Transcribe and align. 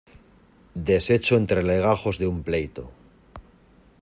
deshecho 0.87 1.35
entre 1.37 1.61
legajos 1.61 2.17
de 2.17 2.25
un 2.25 2.41
pleito. 2.41 2.89